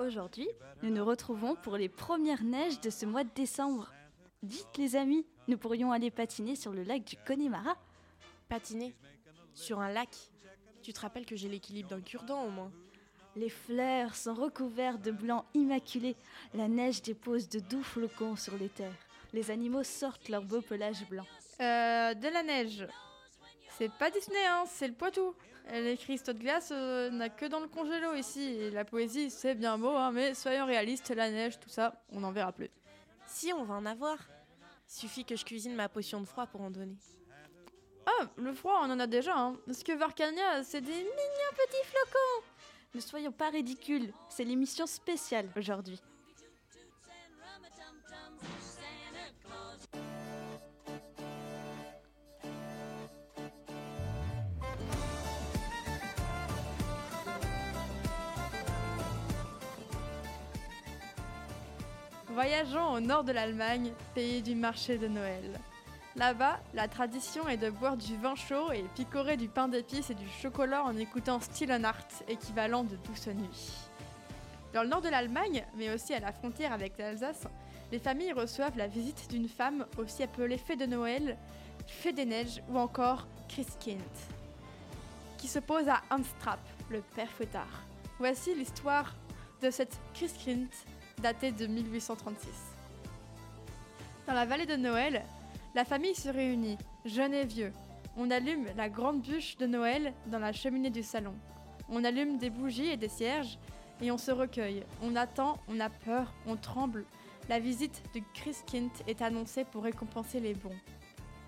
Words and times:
Aujourd'hui, 0.00 0.48
nous 0.82 0.90
nous 0.90 1.04
retrouvons 1.04 1.54
pour 1.56 1.76
les 1.76 1.88
premières 1.88 2.42
neiges 2.42 2.80
de 2.80 2.90
ce 2.90 3.06
mois 3.06 3.24
de 3.24 3.30
décembre. 3.34 3.92
Dites 4.42 4.76
les 4.76 4.96
amis, 4.96 5.26
nous 5.48 5.58
pourrions 5.58 5.92
aller 5.92 6.10
patiner 6.10 6.54
sur 6.54 6.72
le 6.72 6.82
lac 6.82 7.04
du 7.04 7.16
Connemara. 7.26 7.76
Patiner 8.48 8.94
Sur 9.54 9.80
un 9.80 9.90
lac 9.90 10.10
Tu 10.82 10.92
te 10.92 11.00
rappelles 11.00 11.26
que 11.26 11.36
j'ai 11.36 11.48
l'équilibre 11.48 11.90
d'un 11.90 12.00
cure-dent 12.00 12.44
au 12.44 12.50
moins 12.50 12.70
Les 13.34 13.50
fleurs 13.50 14.14
sont 14.14 14.34
recouvertes 14.34 15.02
de 15.02 15.10
blanc 15.10 15.44
immaculé. 15.54 16.16
La 16.54 16.68
neige 16.68 17.02
dépose 17.02 17.48
de 17.48 17.60
doux 17.60 17.82
flocons 17.82 18.36
sur 18.36 18.56
les 18.56 18.68
terres. 18.68 18.92
Les 19.32 19.50
animaux 19.50 19.82
sortent 19.82 20.28
leur 20.28 20.42
beau 20.42 20.60
pelage 20.60 21.06
blanc. 21.08 21.26
Euh, 21.60 22.14
de 22.14 22.28
la 22.32 22.42
neige. 22.42 22.86
C'est 23.78 23.92
pas 23.92 24.10
Disney, 24.10 24.44
hein, 24.44 24.64
c'est 24.66 24.88
le 24.88 24.94
Poitou. 24.94 25.36
Les 25.70 25.96
cristaux 25.96 26.32
de 26.32 26.38
glace 26.40 26.70
euh, 26.72 27.10
n'a 27.10 27.28
que 27.28 27.46
dans 27.46 27.60
le 27.60 27.68
congélo 27.68 28.12
ici. 28.14 28.40
Et 28.40 28.70
la 28.72 28.84
poésie, 28.84 29.30
c'est 29.30 29.54
bien 29.54 29.78
beau, 29.78 29.94
hein, 29.94 30.10
mais 30.10 30.34
soyons 30.34 30.66
réalistes, 30.66 31.10
la 31.10 31.30
neige, 31.30 31.60
tout 31.60 31.68
ça, 31.68 32.02
on 32.10 32.18
n'en 32.18 32.32
verra 32.32 32.50
plus. 32.50 32.70
Si, 33.28 33.52
on 33.52 33.62
va 33.62 33.74
en 33.74 33.86
avoir. 33.86 34.18
Suffit 34.88 35.24
que 35.24 35.36
je 35.36 35.44
cuisine 35.44 35.76
ma 35.76 35.88
potion 35.88 36.20
de 36.20 36.26
froid 36.26 36.46
pour 36.46 36.62
en 36.62 36.70
donner. 36.70 36.96
Ah, 38.04 38.26
le 38.36 38.52
froid, 38.52 38.80
on 38.82 38.90
en 38.90 38.98
a 38.98 39.06
déjà. 39.06 39.38
Hein. 39.38 39.54
Parce 39.64 39.84
que 39.84 39.92
Varkania, 39.92 40.64
c'est 40.64 40.80
des 40.80 40.90
mignons 40.90 41.52
petits 41.52 41.86
flocons. 41.86 42.46
Ne 42.94 43.00
soyons 43.00 43.32
pas 43.32 43.50
ridicules, 43.50 44.12
c'est 44.28 44.44
l'émission 44.44 44.86
spéciale 44.86 45.48
aujourd'hui. 45.56 46.00
Voyageons 62.40 62.92
au 62.92 63.00
nord 63.00 63.24
de 63.24 63.32
l'Allemagne, 63.32 63.92
pays 64.14 64.42
du 64.42 64.54
marché 64.54 64.96
de 64.96 65.08
Noël. 65.08 65.58
Là-bas, 66.14 66.60
la 66.72 66.86
tradition 66.86 67.48
est 67.48 67.56
de 67.56 67.68
boire 67.68 67.96
du 67.96 68.16
vin 68.16 68.36
chaud 68.36 68.70
et 68.70 68.84
picorer 68.94 69.36
du 69.36 69.48
pain 69.48 69.66
d'épices 69.66 70.10
et 70.10 70.14
du 70.14 70.28
chocolat 70.40 70.84
en 70.84 70.96
écoutant 70.96 71.40
Art, 71.82 72.06
équivalent 72.28 72.84
de 72.84 72.94
Douce 72.94 73.26
Nuit. 73.26 73.88
Dans 74.72 74.84
le 74.84 74.88
nord 74.88 75.00
de 75.00 75.08
l'Allemagne, 75.08 75.66
mais 75.76 75.92
aussi 75.92 76.14
à 76.14 76.20
la 76.20 76.30
frontière 76.30 76.72
avec 76.72 76.96
l'Alsace, 76.96 77.48
les 77.90 77.98
familles 77.98 78.34
reçoivent 78.34 78.78
la 78.78 78.86
visite 78.86 79.28
d'une 79.28 79.48
femme 79.48 79.84
aussi 79.98 80.22
appelée 80.22 80.58
Fée 80.58 80.76
de 80.76 80.86
Noël, 80.86 81.36
Fée 81.88 82.12
des 82.12 82.24
Neiges 82.24 82.62
ou 82.68 82.78
encore 82.78 83.26
Christkind, 83.48 84.00
qui 85.38 85.48
s'oppose 85.48 85.88
à 85.88 86.02
Anstrap, 86.08 86.60
le 86.88 87.00
père 87.16 87.30
fouettard. 87.30 87.82
Voici 88.20 88.54
l'histoire 88.54 89.16
de 89.60 89.72
cette 89.72 89.98
Christkind 90.14 90.68
daté 91.20 91.52
de 91.52 91.66
1836. 91.66 92.48
Dans 94.26 94.34
la 94.34 94.44
vallée 94.44 94.66
de 94.66 94.76
Noël, 94.76 95.24
la 95.74 95.84
famille 95.84 96.14
se 96.14 96.28
réunit, 96.28 96.78
jeune 97.04 97.34
et 97.34 97.44
vieux. 97.44 97.72
On 98.16 98.30
allume 98.30 98.66
la 98.76 98.88
grande 98.88 99.22
bûche 99.22 99.56
de 99.56 99.66
Noël 99.66 100.12
dans 100.26 100.38
la 100.38 100.52
cheminée 100.52 100.90
du 100.90 101.02
salon. 101.02 101.34
On 101.88 102.04
allume 102.04 102.38
des 102.38 102.50
bougies 102.50 102.88
et 102.88 102.96
des 102.96 103.08
cierges 103.08 103.58
et 104.00 104.10
on 104.10 104.18
se 104.18 104.30
recueille. 104.30 104.84
On 105.02 105.16
attend, 105.16 105.58
on 105.68 105.80
a 105.80 105.88
peur, 105.88 106.32
on 106.46 106.56
tremble. 106.56 107.04
La 107.48 107.58
visite 107.58 108.02
de 108.14 108.20
Christkind 108.34 108.90
est 109.06 109.22
annoncée 109.22 109.64
pour 109.64 109.84
récompenser 109.84 110.40
les 110.40 110.54
bons. 110.54 110.76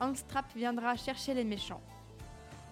Angstrap 0.01 0.47
viendra 0.57 0.97
chercher 0.97 1.35
les 1.35 1.45
méchants. 1.45 1.83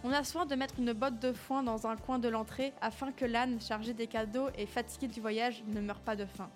On 0.04 0.12
a 0.12 0.22
soin 0.24 0.46
de 0.46 0.54
mettre 0.54 0.78
une 0.78 0.92
botte 0.92 1.18
de 1.18 1.32
foin 1.32 1.62
dans 1.62 1.86
un 1.86 1.96
coin 1.96 2.18
de 2.18 2.28
l'entrée 2.28 2.72
afin 2.80 3.10
que 3.12 3.24
l'âne 3.24 3.60
chargé 3.60 3.92
des 3.92 4.06
cadeaux 4.06 4.48
et 4.56 4.64
fatigué 4.64 5.08
du 5.08 5.20
voyage 5.20 5.64
ne 5.66 5.80
meure 5.80 6.00
pas 6.00 6.14
de 6.14 6.24
faim. 6.24 6.48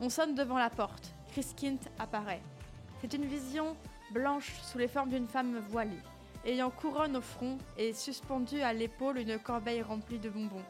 On 0.00 0.10
sonne 0.10 0.34
devant 0.34 0.58
la 0.58 0.70
porte. 0.70 1.14
Kint 1.56 1.78
apparaît. 1.98 2.42
C'est 3.00 3.14
une 3.14 3.24
vision 3.24 3.76
blanche 4.12 4.52
sous 4.62 4.78
les 4.78 4.88
formes 4.88 5.10
d'une 5.10 5.28
femme 5.28 5.58
voilée, 5.68 6.00
ayant 6.44 6.70
couronne 6.70 7.16
au 7.16 7.20
front 7.20 7.58
et 7.76 7.92
suspendue 7.92 8.60
à 8.60 8.72
l'épaule 8.72 9.18
une 9.18 9.38
corbeille 9.38 9.82
remplie 9.82 10.18
de 10.18 10.30
bonbons. 10.30 10.64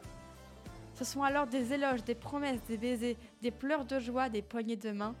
Ce 0.93 1.05
sont 1.05 1.23
alors 1.23 1.47
des 1.47 1.73
éloges, 1.73 2.03
des 2.03 2.15
promesses, 2.15 2.61
des 2.67 2.77
baisers, 2.77 3.17
des 3.41 3.51
pleurs 3.51 3.85
de 3.85 3.99
joie, 3.99 4.29
des 4.29 4.41
poignées 4.41 4.75
de 4.75 4.91
main, 4.91 5.15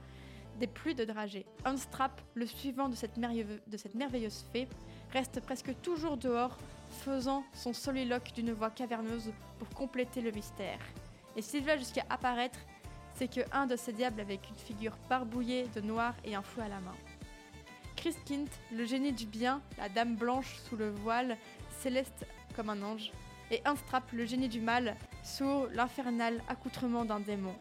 des 0.59 0.67
pluies 0.67 0.95
de 0.95 1.05
dragées. 1.05 1.45
Unstrap, 1.65 2.21
le 2.35 2.45
suivant 2.45 2.89
de 2.89 2.95
cette, 2.95 3.17
de 3.17 3.77
cette 3.77 3.95
merveilleuse 3.95 4.45
fée, 4.51 4.67
reste 5.13 5.39
presque 5.39 5.73
toujours 5.81 6.17
dehors, 6.17 6.57
faisant 7.03 7.43
son 7.53 7.73
soliloque 7.73 8.33
d'une 8.33 8.53
voix 8.53 8.69
caverneuse 8.69 9.31
pour 9.57 9.69
compléter 9.69 10.21
le 10.21 10.31
mystère. 10.31 10.79
Et 11.35 11.41
s'il 11.41 11.63
va 11.63 11.77
jusqu'à 11.77 12.03
apparaître, 12.09 12.59
c'est 13.19 13.27
que 13.27 13.41
un 13.51 13.65
de 13.65 13.75
ces 13.75 13.91
diables 13.91 14.21
avec 14.21 14.49
une 14.49 14.55
figure 14.55 14.95
barbouillée 15.09 15.67
de 15.75 15.81
noir 15.81 16.13
et 16.23 16.35
un 16.35 16.41
fouet 16.41 16.63
à 16.63 16.69
la 16.69 16.79
main. 16.79 16.95
Christkint, 17.97 18.45
le 18.71 18.85
génie 18.85 19.11
du 19.11 19.25
bien, 19.25 19.61
la 19.77 19.89
dame 19.89 20.15
blanche 20.15 20.55
sous 20.69 20.77
le 20.77 20.89
voile, 20.89 21.35
céleste 21.81 22.25
comme 22.55 22.69
un 22.69 22.81
ange, 22.81 23.11
et 23.51 23.61
Instrap, 23.65 24.09
le 24.13 24.25
génie 24.25 24.47
du 24.47 24.61
mal, 24.61 24.95
sous 25.21 25.65
l'infernal 25.73 26.41
accoutrement 26.47 27.03
d'un 27.03 27.19
démon. 27.19 27.53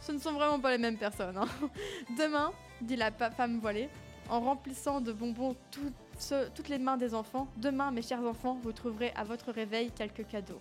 Ce 0.00 0.12
ne 0.12 0.18
sont 0.18 0.32
vraiment 0.32 0.60
pas 0.60 0.72
les 0.72 0.78
mêmes 0.78 0.98
personnes. 0.98 1.38
Hein. 1.38 1.48
Demain, 2.18 2.52
dit 2.82 2.96
la 2.96 3.10
femme 3.10 3.58
voilée, 3.58 3.88
en 4.28 4.40
remplissant 4.40 5.00
de 5.00 5.12
bonbons 5.12 5.56
toutes 5.70 6.68
les 6.68 6.78
mains 6.78 6.98
des 6.98 7.14
enfants, 7.14 7.48
demain, 7.56 7.90
mes 7.90 8.02
chers 8.02 8.22
enfants, 8.22 8.58
vous 8.62 8.72
trouverez 8.72 9.12
à 9.16 9.24
votre 9.24 9.50
réveil 9.50 9.90
quelques 9.92 10.26
cadeaux. 10.26 10.60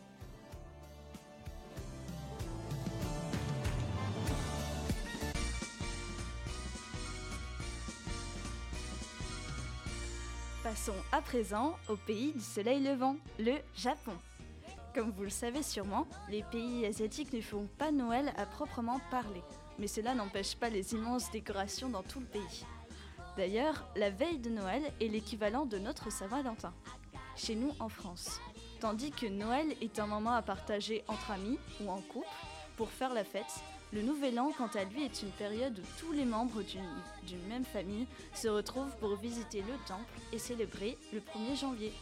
Au 11.88 11.96
pays 11.96 12.34
du 12.34 12.42
soleil 12.42 12.84
levant, 12.84 13.16
le 13.38 13.54
Japon. 13.76 14.14
Comme 14.96 15.12
vous 15.12 15.24
le 15.24 15.30
savez 15.30 15.62
sûrement, 15.62 16.08
les 16.28 16.42
pays 16.42 16.88
asiatiques 16.88 17.32
ne 17.34 17.42
font 17.42 17.68
pas 17.78 17.92
Noël 17.92 18.34
à 18.36 18.48
proprement 18.48 19.00
parler, 19.12 19.44
mais 19.78 19.86
cela 19.86 20.16
n'empêche 20.16 20.56
pas 20.56 20.70
les 20.70 20.94
immenses 20.94 21.30
décorations 21.30 21.90
dans 21.90 22.02
tout 22.02 22.20
le 22.20 22.26
pays. 22.26 22.66
D'ailleurs, 23.38 23.88
la 23.96 24.10
veille 24.10 24.40
de 24.40 24.50
Noël 24.50 24.82
est 25.00 25.08
l'équivalent 25.08 25.68
de 25.68 25.78
notre 25.78 26.12
Saint-Valentin, 26.12 26.74
chez 27.36 27.54
nous 27.54 27.74
en 27.80 27.90
France. 27.90 28.40
Tandis 28.80 29.12
que 29.12 29.28
Noël 29.28 29.68
est 29.82 30.00
un 30.00 30.08
moment 30.08 30.34
à 30.34 30.42
partager 30.42 31.04
entre 31.08 31.30
amis 31.30 31.60
ou 31.82 31.92
en 31.92 32.02
couple 32.02 32.28
pour 32.76 32.90
faire 32.90 33.14
la 33.14 33.24
fête, 33.24 33.62
le 33.92 34.02
Nouvel 34.02 34.40
An, 34.40 34.52
quant 34.58 34.70
à 34.76 34.84
lui, 34.84 35.04
est 35.04 35.22
une 35.24 35.32
période 35.32 35.80
où 35.80 36.00
tous 36.00 36.12
les 36.12 36.26
membres 36.26 36.62
d'une 36.62 37.48
même 37.48 37.66
famille 37.66 38.08
se 38.34 38.48
retrouvent 38.48 38.96
pour 38.98 39.16
visiter 39.16 39.62
le 39.62 39.74
temple 39.88 40.12
et 40.32 40.38
célébrer 40.38 40.98
le 41.12 41.20
1er 41.20 41.60
janvier. 41.60 41.94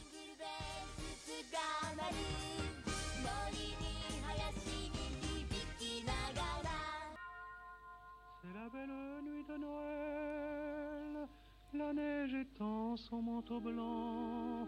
C'est 8.42 8.54
la 8.54 8.70
belle 8.70 9.24
nuit 9.24 9.46
de 9.48 9.58
Noël, 9.58 11.28
la 11.74 11.94
neige 11.94 12.34
étend 12.34 12.98
son 12.98 13.22
manteau 13.22 13.60
blanc. 13.60 14.68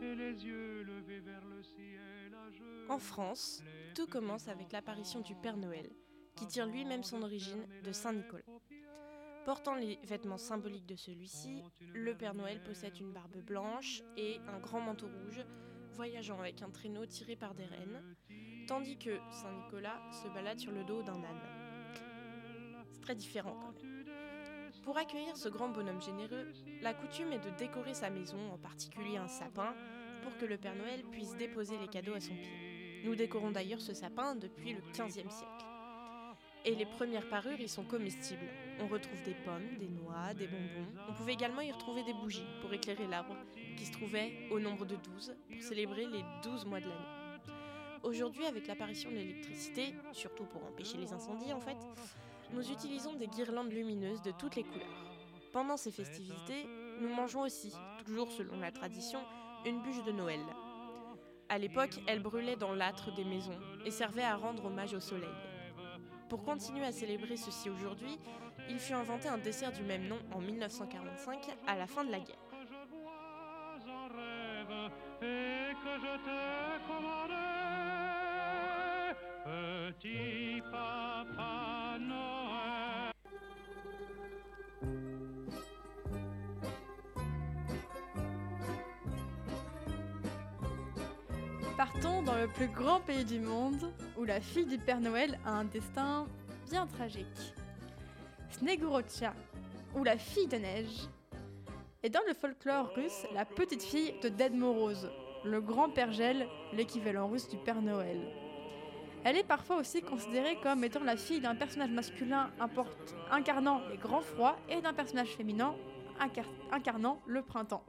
Et 0.00 0.14
les 0.14 0.44
yeux 0.44 0.84
levés 0.84 1.18
vers 1.18 1.44
le 1.44 1.60
ciel 1.62 2.08
en 2.88 2.98
France, 2.98 3.62
tout 3.94 4.06
commence 4.06 4.48
avec 4.48 4.72
l'apparition 4.72 5.20
du 5.20 5.34
Père 5.34 5.56
Noël, 5.58 5.90
qui 6.38 6.46
tire 6.46 6.66
lui-même 6.66 7.02
son 7.02 7.22
origine 7.22 7.66
de 7.82 7.90
Saint 7.90 8.12
Nicolas. 8.12 8.44
Portant 9.44 9.74
les 9.74 9.98
vêtements 10.04 10.38
symboliques 10.38 10.86
de 10.86 10.94
celui-ci, 10.94 11.62
le 11.94 12.14
Père 12.14 12.34
Noël 12.34 12.62
possède 12.62 12.96
une 13.00 13.12
barbe 13.12 13.38
blanche 13.38 14.02
et 14.16 14.38
un 14.46 14.60
grand 14.60 14.80
manteau 14.80 15.08
rouge, 15.08 15.44
voyageant 15.94 16.38
avec 16.38 16.62
un 16.62 16.70
traîneau 16.70 17.06
tiré 17.06 17.34
par 17.34 17.54
des 17.54 17.64
rennes, 17.64 18.02
tandis 18.68 18.96
que 18.98 19.18
Saint 19.32 19.52
Nicolas 19.52 20.00
se 20.12 20.28
balade 20.28 20.60
sur 20.60 20.70
le 20.70 20.84
dos 20.84 21.02
d'un 21.02 21.14
âne. 21.14 21.40
C'est 22.92 23.00
très 23.00 23.16
différent 23.16 23.56
quand 23.60 23.72
même. 23.72 24.04
Pour 24.84 24.96
accueillir 24.96 25.36
ce 25.36 25.48
grand 25.48 25.70
bonhomme 25.70 26.00
généreux, 26.00 26.52
la 26.82 26.94
coutume 26.94 27.32
est 27.32 27.44
de 27.44 27.50
décorer 27.58 27.94
sa 27.94 28.10
maison, 28.10 28.38
en 28.52 28.58
particulier 28.58 29.16
un 29.16 29.28
sapin, 29.28 29.74
pour 30.22 30.36
que 30.38 30.46
le 30.46 30.56
Père 30.56 30.76
Noël 30.76 31.02
puisse 31.10 31.36
déposer 31.36 31.76
les 31.78 31.88
cadeaux 31.88 32.14
à 32.14 32.20
son 32.20 32.34
pied. 32.34 33.02
Nous 33.04 33.16
décorons 33.16 33.50
d'ailleurs 33.50 33.80
ce 33.80 33.92
sapin 33.92 34.36
depuis 34.36 34.74
le 34.74 34.80
XVe 34.92 35.30
siècle. 35.30 35.67
Et 36.64 36.74
les 36.74 36.86
premières 36.86 37.28
parures 37.28 37.60
y 37.60 37.68
sont 37.68 37.84
comestibles. 37.84 38.48
On 38.80 38.88
retrouve 38.88 39.22
des 39.22 39.34
pommes, 39.44 39.76
des 39.78 39.88
noix, 39.88 40.34
des 40.34 40.46
bonbons. 40.46 40.86
On 41.08 41.14
pouvait 41.14 41.32
également 41.32 41.60
y 41.60 41.72
retrouver 41.72 42.02
des 42.02 42.12
bougies 42.12 42.46
pour 42.60 42.72
éclairer 42.72 43.06
l'arbre, 43.06 43.36
qui 43.76 43.86
se 43.86 43.92
trouvait 43.92 44.32
au 44.50 44.58
nombre 44.58 44.84
de 44.84 44.96
12 44.96 45.34
pour 45.50 45.62
célébrer 45.62 46.06
les 46.06 46.24
12 46.42 46.66
mois 46.66 46.80
de 46.80 46.88
l'année. 46.88 47.18
Aujourd'hui, 48.02 48.46
avec 48.46 48.66
l'apparition 48.66 49.10
de 49.10 49.16
l'électricité, 49.16 49.94
surtout 50.12 50.44
pour 50.44 50.64
empêcher 50.64 50.98
les 50.98 51.12
incendies 51.12 51.52
en 51.52 51.60
fait, 51.60 51.76
nous 52.52 52.70
utilisons 52.70 53.14
des 53.14 53.26
guirlandes 53.26 53.72
lumineuses 53.72 54.22
de 54.22 54.30
toutes 54.30 54.56
les 54.56 54.64
couleurs. 54.64 55.04
Pendant 55.52 55.76
ces 55.76 55.90
festivités, 55.90 56.66
nous 57.00 57.08
mangeons 57.08 57.42
aussi, 57.42 57.72
toujours 58.04 58.30
selon 58.30 58.58
la 58.58 58.70
tradition, 58.70 59.20
une 59.66 59.82
bûche 59.82 60.04
de 60.04 60.12
Noël. 60.12 60.40
À 61.48 61.58
l'époque, 61.58 61.98
elles 62.06 62.22
brûlaient 62.22 62.56
dans 62.56 62.74
l'âtre 62.74 63.14
des 63.14 63.24
maisons 63.24 63.58
et 63.84 63.90
servaient 63.90 64.22
à 64.22 64.36
rendre 64.36 64.66
hommage 64.66 64.94
au 64.94 65.00
soleil. 65.00 65.28
Pour 66.28 66.44
continuer 66.44 66.84
à 66.84 66.92
célébrer 66.92 67.36
ceci 67.36 67.70
aujourd'hui, 67.70 68.18
il 68.68 68.78
fut 68.78 68.92
inventé 68.92 69.28
un 69.28 69.38
dessert 69.38 69.72
du 69.72 69.82
même 69.82 70.06
nom 70.06 70.18
en 70.32 70.40
1945 70.40 71.38
à 71.66 71.76
la 71.76 71.86
fin 71.86 72.04
de 72.04 72.10
la 72.10 72.20
guerre. 72.20 72.36
Partons 91.78 92.22
dans 92.22 92.34
le 92.34 92.48
plus 92.48 92.66
grand 92.66 92.98
pays 92.98 93.24
du 93.24 93.38
monde, 93.38 93.92
où 94.16 94.24
la 94.24 94.40
fille 94.40 94.66
du 94.66 94.78
Père 94.78 94.98
Noël 94.98 95.38
a 95.46 95.50
un 95.50 95.64
destin 95.64 96.26
bien 96.68 96.88
tragique. 96.88 97.54
Snegurocha, 98.50 99.32
ou 99.94 100.02
la 100.02 100.18
fille 100.18 100.48
de 100.48 100.56
neige, 100.56 101.06
est 102.02 102.10
dans 102.10 102.22
le 102.26 102.34
folklore 102.34 102.90
russe 102.96 103.24
la 103.32 103.44
petite 103.44 103.84
fille 103.84 104.12
de 104.24 104.28
Ded 104.28 104.56
Moroz, 104.56 105.08
le 105.44 105.60
grand 105.60 105.88
Père 105.88 106.10
Gel, 106.10 106.48
l'équivalent 106.72 107.28
russe 107.28 107.48
du 107.48 107.58
Père 107.58 107.80
Noël. 107.80 108.22
Elle 109.22 109.36
est 109.36 109.46
parfois 109.46 109.76
aussi 109.76 110.02
considérée 110.02 110.58
comme 110.60 110.82
étant 110.82 111.04
la 111.04 111.16
fille 111.16 111.38
d'un 111.38 111.54
personnage 111.54 111.90
masculin 111.90 112.50
incarnant 113.30 113.82
les 113.88 113.98
grands 113.98 114.20
froids 114.20 114.56
et 114.68 114.80
d'un 114.80 114.94
personnage 114.94 115.28
féminin 115.28 115.76
incar- 116.18 116.44
incarnant 116.72 117.22
le 117.28 117.42
printemps. 117.42 117.84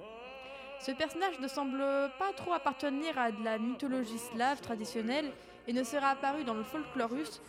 Ce 0.79 0.91
personnage 0.91 1.39
ne 1.39 1.47
semble 1.47 1.83
pas 2.17 2.31
trop 2.35 2.53
appartenir 2.53 3.17
à 3.17 3.31
de 3.31 3.43
la 3.43 3.57
mythologie 3.57 4.17
slave 4.17 4.61
traditionnelle 4.61 5.31
et 5.67 5.73
ne 5.73 5.83
sera 5.83 6.11
apparu 6.11 6.45
dans 6.45 6.53
le 6.53 6.63
folklore 6.63 7.11
russe 7.11 7.41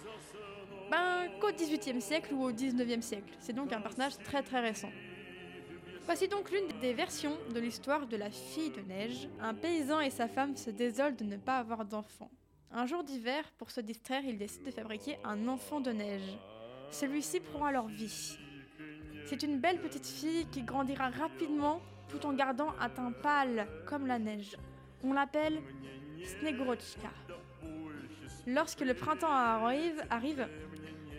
ben, 0.91 1.29
qu'au 1.41 1.53
XVIIIe 1.53 2.03
siècle 2.03 2.35
ou 2.35 2.45
au 2.45 2.53
XIXe 2.53 3.05
siècle. 3.05 3.33
C'est 3.39 3.53
donc 3.53 3.73
un 3.73 3.81
personnage 3.81 4.19
très 4.19 4.43
très 4.43 4.61
récent. 4.61 4.91
Voici 6.07 6.27
donc 6.27 6.51
l'une 6.51 6.67
des 6.81 6.93
versions 6.93 7.39
de 7.55 7.61
l'histoire 7.61 8.09
de 8.09 8.17
la 8.17 8.33
fille 8.33 8.71
de 8.71 8.81
neige. 8.81 9.29
Un 9.41 9.55
paysan 9.55 10.01
et 10.01 10.11
sa 10.11 10.27
femme 10.27 10.57
se 10.57 10.71
désolent 10.71 11.15
de 11.15 11.25
ne 11.25 11.37
pas 11.37 11.59
avoir 11.59 11.85
d'enfant. 11.85 12.31
Un 12.73 12.87
jour 12.87 13.05
d'hiver, 13.05 13.45
pour 13.59 13.71
se 13.71 13.81
distraire, 13.81 14.25
ils 14.25 14.39
décident 14.39 14.67
de 14.67 14.71
fabriquer 14.73 15.19
un 15.23 15.47
enfant 15.47 15.81
de 15.81 15.93
neige. 15.93 16.37
Celui-ci 16.91 17.39
prend 17.39 17.65
alors 17.65 17.87
vie. 17.87 18.37
C'est 19.27 19.45
une 19.45 19.61
belle 19.61 19.81
petite 19.81 20.07
fille 20.07 20.47
qui 20.51 20.63
grandira 20.63 21.11
rapidement 21.11 21.81
tout 22.11 22.27
en 22.27 22.33
gardant 22.33 22.75
un 22.81 22.89
teint 22.89 23.13
pâle 23.13 23.67
comme 23.87 24.07
la 24.07 24.19
neige. 24.19 24.57
On 25.03 25.13
l'appelle 25.13 25.61
Snegurochka. 26.25 27.11
Lorsque 28.47 28.81
le 28.81 28.95
printemps 28.95 29.31
arrive, 29.31 30.03
arrive, 30.11 30.49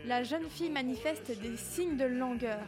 la 0.05 0.23
jeune 0.23 0.49
fille 0.49 0.69
manifeste 0.69 1.39
des 1.39 1.57
signes 1.57 1.97
de 1.97 2.05
langueur. 2.05 2.59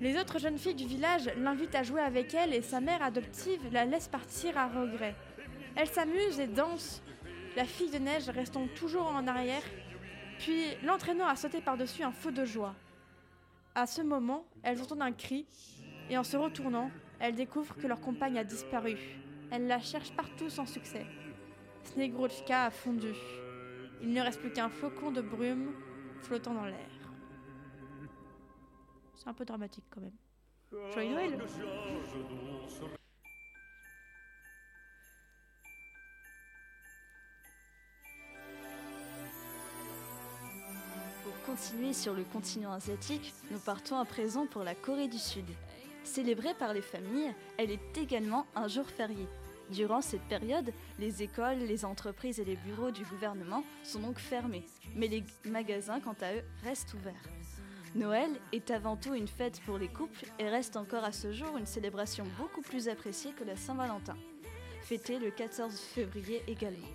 Les 0.00 0.18
autres 0.18 0.38
jeunes 0.38 0.58
filles 0.58 0.74
du 0.74 0.86
village 0.86 1.30
l'invitent 1.38 1.76
à 1.76 1.82
jouer 1.82 2.00
avec 2.00 2.34
elle 2.34 2.52
et 2.52 2.62
sa 2.62 2.80
mère 2.80 3.02
adoptive 3.02 3.60
la 3.72 3.84
laisse 3.84 4.08
partir 4.08 4.58
à 4.58 4.66
regret. 4.66 5.14
Elle 5.76 5.88
s'amuse 5.88 6.40
et 6.40 6.46
danse, 6.46 7.02
la 7.56 7.64
fille 7.64 7.90
de 7.90 7.98
neige 7.98 8.28
restant 8.28 8.66
toujours 8.76 9.06
en 9.06 9.26
arrière, 9.26 9.62
puis 10.38 10.64
l'entraînant 10.82 11.26
à 11.26 11.36
sauter 11.36 11.60
par-dessus 11.60 12.02
un 12.02 12.12
feu 12.12 12.32
de 12.32 12.44
joie. 12.44 12.74
À 13.74 13.86
ce 13.86 14.02
moment, 14.02 14.44
elles 14.62 14.80
entendent 14.82 15.02
un 15.02 15.12
cri 15.12 15.46
et 16.10 16.18
en 16.18 16.24
se 16.24 16.36
retournant, 16.36 16.90
elles 17.20 17.34
découvrent 17.34 17.76
que 17.76 17.86
leur 17.86 18.00
compagne 18.00 18.38
a 18.38 18.44
disparu. 18.44 18.96
Elles 19.50 19.66
la 19.66 19.80
cherchent 19.80 20.12
partout 20.12 20.50
sans 20.50 20.66
succès. 20.66 21.06
Snegurochka 21.84 22.64
a 22.64 22.70
fondu. 22.70 23.14
Il 24.02 24.12
ne 24.12 24.20
reste 24.20 24.40
plus 24.40 24.52
qu'un 24.52 24.68
flocon 24.68 25.10
de 25.10 25.20
brume 25.20 25.72
flottant 26.20 26.54
dans 26.54 26.64
l'air. 26.64 26.90
C'est 29.16 29.28
un 29.28 29.34
peu 29.34 29.44
dramatique 29.44 29.84
quand 29.90 30.00
même. 30.00 30.12
Joyeux 30.92 31.12
Noël 31.12 31.38
Pour 41.22 41.42
continuer 41.46 41.92
sur 41.92 42.14
le 42.14 42.24
continent 42.24 42.72
asiatique, 42.72 43.32
nous 43.50 43.58
partons 43.58 43.98
à 43.98 44.04
présent 44.04 44.46
pour 44.46 44.64
la 44.64 44.74
Corée 44.74 45.08
du 45.08 45.18
Sud. 45.18 45.46
Célébrée 46.04 46.54
par 46.54 46.74
les 46.74 46.82
familles, 46.82 47.34
elle 47.56 47.70
est 47.70 47.98
également 47.98 48.46
un 48.54 48.68
jour 48.68 48.86
férié. 48.86 49.26
Durant 49.70 50.02
cette 50.02 50.22
période, 50.22 50.70
les 50.98 51.22
écoles, 51.22 51.58
les 51.58 51.84
entreprises 51.86 52.38
et 52.38 52.44
les 52.44 52.56
bureaux 52.56 52.90
du 52.90 53.02
gouvernement 53.04 53.64
sont 53.82 54.00
donc 54.00 54.18
fermés, 54.18 54.64
mais 54.94 55.08
les 55.08 55.24
magasins, 55.46 56.00
quant 56.00 56.16
à 56.20 56.34
eux, 56.34 56.42
restent 56.62 56.92
ouverts. 56.94 57.28
Noël 57.94 58.30
est 58.52 58.70
avant 58.70 58.96
tout 58.96 59.14
une 59.14 59.28
fête 59.28 59.60
pour 59.64 59.78
les 59.78 59.88
couples 59.88 60.26
et 60.38 60.48
reste 60.48 60.76
encore 60.76 61.04
à 61.04 61.12
ce 61.12 61.32
jour 61.32 61.56
une 61.56 61.66
célébration 61.66 62.24
beaucoup 62.38 62.60
plus 62.60 62.88
appréciée 62.88 63.32
que 63.32 63.44
la 63.44 63.56
Saint-Valentin, 63.56 64.16
fêtée 64.82 65.18
le 65.18 65.30
14 65.30 65.74
février 65.78 66.42
également. 66.46 66.88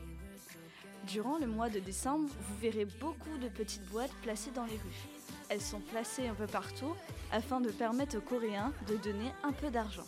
Durant 1.07 1.39
le 1.39 1.47
mois 1.47 1.69
de 1.69 1.79
décembre, 1.79 2.29
vous 2.39 2.57
verrez 2.57 2.85
beaucoup 2.85 3.37
de 3.41 3.47
petites 3.47 3.89
boîtes 3.89 4.13
placées 4.21 4.51
dans 4.51 4.65
les 4.65 4.73
rues. 4.73 5.18
Elles 5.49 5.61
sont 5.61 5.79
placées 5.79 6.27
un 6.27 6.35
peu 6.35 6.47
partout 6.47 6.95
afin 7.31 7.59
de 7.59 7.71
permettre 7.71 8.17
aux 8.17 8.21
Coréens 8.21 8.71
de 8.87 8.95
donner 8.97 9.31
un 9.43 9.51
peu 9.51 9.69
d'argent. 9.69 10.05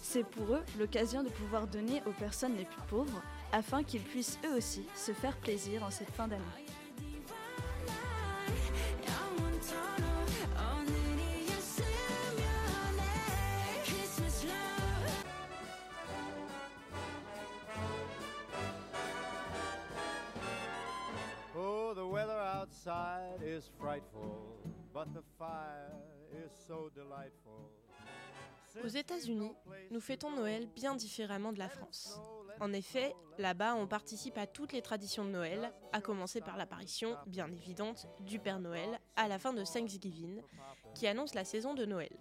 C'est 0.00 0.24
pour 0.24 0.54
eux 0.54 0.62
l'occasion 0.78 1.22
de 1.22 1.28
pouvoir 1.28 1.66
donner 1.66 2.02
aux 2.06 2.12
personnes 2.12 2.56
les 2.56 2.64
plus 2.64 2.82
pauvres 2.88 3.22
afin 3.52 3.82
qu'ils 3.82 4.02
puissent 4.02 4.38
eux 4.46 4.56
aussi 4.56 4.86
se 4.94 5.12
faire 5.12 5.36
plaisir 5.36 5.82
en 5.82 5.90
cette 5.90 6.10
fin 6.10 6.28
d'année. 6.28 6.67
Outside 22.68 23.42
is 23.42 23.70
frightful, 23.78 24.58
but 24.92 25.12
the 25.14 25.22
fire 25.38 25.92
is 26.32 26.50
so 26.66 26.90
delightful. 26.94 27.70
Aux 28.84 28.88
États-Unis, 28.88 29.52
nous 29.90 30.00
fêtons 30.00 30.30
Noël 30.30 30.66
bien 30.66 30.94
différemment 30.94 31.52
de 31.52 31.58
la 31.58 31.68
France. 31.68 32.20
En 32.60 32.72
effet, 32.72 33.14
là-bas, 33.38 33.74
on 33.74 33.86
participe 33.86 34.36
à 34.36 34.46
toutes 34.46 34.72
les 34.72 34.82
traditions 34.82 35.24
de 35.24 35.30
Noël, 35.30 35.72
à 35.92 36.00
commencer 36.00 36.40
par 36.40 36.56
l'apparition, 36.56 37.16
bien 37.26 37.50
évidente, 37.50 38.06
du 38.20 38.38
Père 38.38 38.60
Noël 38.60 39.00
à 39.16 39.26
la 39.26 39.38
fin 39.38 39.52
de 39.52 39.64
Thanksgiving, 39.64 40.42
qui 40.94 41.06
annonce 41.06 41.34
la 41.34 41.44
saison 41.44 41.74
de 41.74 41.86
Noël. 41.86 42.14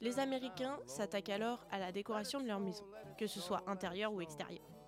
Les 0.00 0.18
Américains 0.18 0.78
s'attaquent 0.86 1.30
alors 1.30 1.66
à 1.70 1.78
la 1.78 1.92
décoration 1.92 2.40
de 2.40 2.46
leur 2.46 2.60
maison, 2.60 2.84
que 3.18 3.26
ce 3.26 3.40
soit 3.40 3.62
intérieure 3.66 4.12
ou 4.12 4.20
extérieure. 4.20 4.79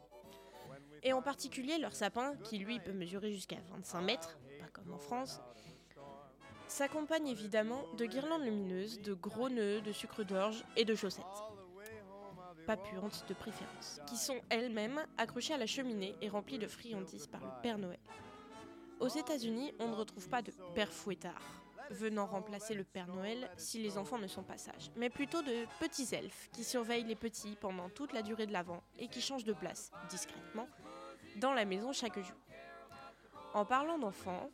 Et 1.04 1.12
en 1.12 1.22
particulier 1.22 1.78
leur 1.78 1.94
sapin, 1.94 2.36
qui 2.44 2.58
lui 2.58 2.78
peut 2.78 2.92
mesurer 2.92 3.32
jusqu'à 3.32 3.56
25 3.70 4.02
mètres, 4.02 4.38
pas 4.60 4.68
comme 4.72 4.92
en 4.92 4.98
France, 4.98 5.40
s'accompagne 6.68 7.28
évidemment 7.28 7.84
de 7.98 8.06
guirlandes 8.06 8.44
lumineuses, 8.44 9.00
de 9.02 9.12
gros 9.12 9.48
nœuds, 9.48 9.80
de 9.80 9.92
sucre 9.92 10.22
d'orge 10.22 10.64
et 10.76 10.84
de 10.84 10.94
chaussettes. 10.94 11.24
Pas 12.66 12.76
puantes 12.76 13.24
de 13.28 13.34
préférence, 13.34 14.00
qui 14.06 14.16
sont 14.16 14.40
elles-mêmes 14.48 15.04
accrochées 15.18 15.54
à 15.54 15.58
la 15.58 15.66
cheminée 15.66 16.14
et 16.22 16.28
remplies 16.28 16.60
de 16.60 16.68
friandises 16.68 17.26
par 17.26 17.40
le 17.40 17.50
Père 17.62 17.78
Noël. 17.78 17.98
Aux 19.00 19.08
États-Unis, 19.08 19.74
on 19.80 19.88
ne 19.88 19.94
retrouve 19.96 20.28
pas 20.28 20.42
de 20.42 20.52
Père 20.74 20.92
Fouettard, 20.92 21.62
venant 21.90 22.26
remplacer 22.26 22.74
le 22.74 22.84
Père 22.84 23.08
Noël 23.08 23.50
si 23.56 23.82
les 23.82 23.98
enfants 23.98 24.18
ne 24.18 24.28
sont 24.28 24.44
pas 24.44 24.58
sages, 24.58 24.90
mais 24.96 25.10
plutôt 25.10 25.42
de 25.42 25.66
petits 25.80 26.14
elfes 26.14 26.48
qui 26.52 26.62
surveillent 26.62 27.04
les 27.04 27.16
petits 27.16 27.56
pendant 27.60 27.88
toute 27.88 28.12
la 28.12 28.22
durée 28.22 28.46
de 28.46 28.52
l'Avent 28.52 28.82
et 28.98 29.08
qui 29.08 29.20
changent 29.20 29.44
de 29.44 29.52
place, 29.52 29.90
discrètement, 30.08 30.68
dans 31.36 31.52
la 31.52 31.64
maison 31.64 31.92
chaque 31.92 32.18
jour. 32.18 32.36
En 33.54 33.64
parlant 33.64 33.98
d'enfants, 33.98 34.50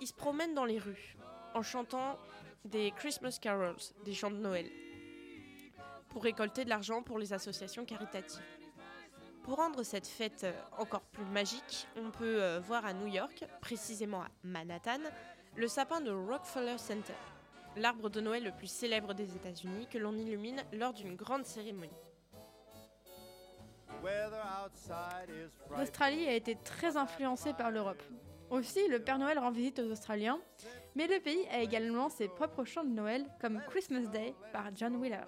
ils 0.00 0.06
se 0.06 0.14
promènent 0.14 0.54
dans 0.54 0.64
les 0.64 0.78
rues 0.78 1.16
en 1.54 1.62
chantant 1.62 2.18
des 2.64 2.92
Christmas 2.92 3.38
carols, 3.40 3.76
des 4.04 4.14
chants 4.14 4.30
de 4.30 4.36
Noël, 4.36 4.66
pour 6.08 6.22
récolter 6.22 6.64
de 6.64 6.70
l'argent 6.70 7.02
pour 7.02 7.18
les 7.18 7.32
associations 7.32 7.84
caritatives. 7.84 8.42
Pour 9.44 9.58
rendre 9.58 9.82
cette 9.82 10.06
fête 10.06 10.46
encore 10.78 11.02
plus 11.02 11.24
magique, 11.26 11.86
on 11.96 12.10
peut 12.10 12.42
euh, 12.42 12.60
voir 12.60 12.86
à 12.86 12.94
New 12.94 13.08
York, 13.08 13.44
précisément 13.60 14.22
à 14.22 14.28
Manhattan, 14.42 15.00
le 15.54 15.68
sapin 15.68 16.00
de 16.00 16.10
Rockefeller 16.10 16.78
Center, 16.78 17.12
l'arbre 17.76 18.08
de 18.08 18.20
Noël 18.20 18.42
le 18.42 18.52
plus 18.52 18.70
célèbre 18.70 19.12
des 19.12 19.36
États-Unis 19.36 19.86
que 19.90 19.98
l'on 19.98 20.16
illumine 20.16 20.64
lors 20.72 20.94
d'une 20.94 21.14
grande 21.14 21.44
cérémonie. 21.44 21.90
L'Australie 25.76 26.26
a 26.26 26.34
été 26.34 26.56
très 26.56 26.96
influencée 26.96 27.52
par 27.52 27.70
l'Europe. 27.70 28.02
Aussi, 28.50 28.86
le 28.88 28.98
Père 28.98 29.18
Noël 29.18 29.38
rend 29.38 29.50
visite 29.50 29.78
aux 29.78 29.90
Australiens, 29.90 30.38
mais 30.94 31.06
le 31.06 31.20
pays 31.20 31.46
a 31.50 31.60
également 31.60 32.08
ses 32.08 32.28
propres 32.28 32.64
chants 32.64 32.84
de 32.84 32.90
Noël, 32.90 33.24
comme 33.40 33.60
Christmas 33.68 34.06
Day 34.08 34.34
par 34.52 34.66
John 34.74 34.96
Wheeler. 34.96 35.24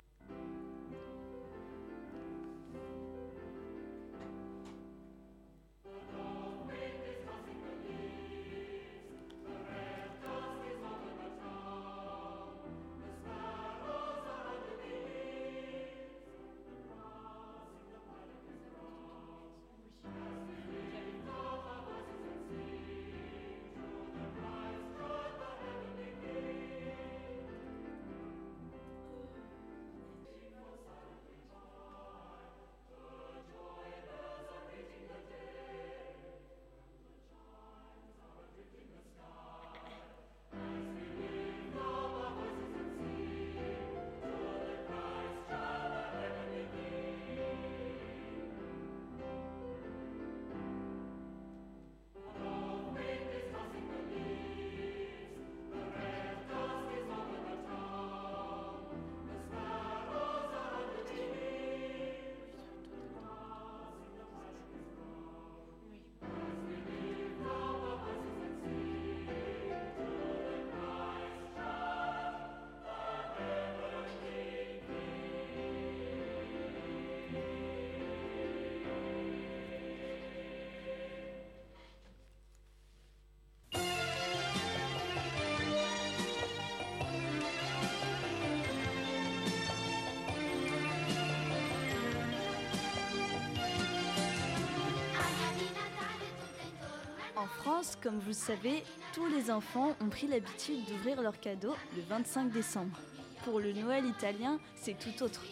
France, 97.66 97.98
comme 98.00 98.20
vous 98.20 98.28
le 98.28 98.32
savez, 98.32 98.84
tous 99.12 99.26
les 99.26 99.50
enfants 99.50 99.96
ont 100.00 100.08
pris 100.08 100.28
l'habitude 100.28 100.84
d'ouvrir 100.84 101.20
leurs 101.20 101.40
cadeaux 101.40 101.74
le 101.96 102.02
25 102.02 102.52
décembre. 102.52 102.96
Pour 103.42 103.58
le 103.58 103.72
Noël 103.72 104.06
italien, 104.06 104.60
c'est 104.76 104.96
tout 104.96 105.24
autre. 105.24 105.42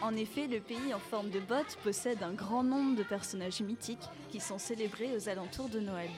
En 0.00 0.14
effet, 0.14 0.46
le 0.46 0.60
pays 0.60 0.94
en 0.94 1.00
forme 1.00 1.30
de 1.30 1.40
botte 1.40 1.76
possède 1.82 2.22
un 2.22 2.32
grand 2.32 2.62
nombre 2.62 2.94
de 2.96 3.02
personnages 3.02 3.60
mythiques 3.60 4.08
qui 4.28 4.38
sont 4.38 4.60
célébrés 4.60 5.16
aux 5.16 5.28
alentours 5.28 5.68
de 5.68 5.80
Noël. 5.80 6.10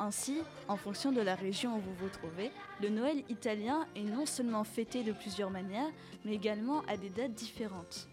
Ainsi, 0.00 0.38
en 0.66 0.76
fonction 0.76 1.12
de 1.12 1.20
la 1.20 1.36
région 1.36 1.76
où 1.76 1.80
vous 1.80 1.94
vous 2.00 2.08
trouvez, 2.08 2.50
le 2.80 2.88
Noël 2.88 3.22
italien 3.28 3.86
est 3.94 4.02
non 4.02 4.26
seulement 4.26 4.64
fêté 4.64 5.04
de 5.04 5.12
plusieurs 5.12 5.50
manières, 5.50 5.92
mais 6.24 6.34
également 6.34 6.82
à 6.88 6.96
des 6.96 7.10
dates 7.10 7.34
différentes. 7.34 8.08